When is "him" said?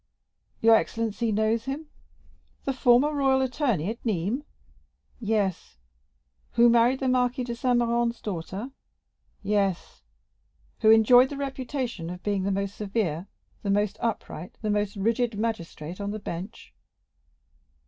1.65-1.85